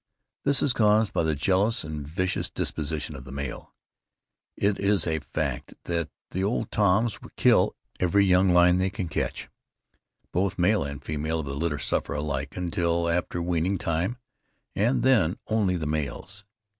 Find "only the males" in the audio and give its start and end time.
15.49-16.45